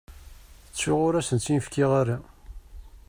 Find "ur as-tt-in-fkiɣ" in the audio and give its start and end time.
1.07-1.91